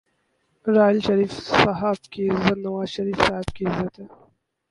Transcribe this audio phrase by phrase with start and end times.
[0.65, 4.05] راحیل شریف صاحب کی عزت نوازشریف صاحب کی عزت ہے۔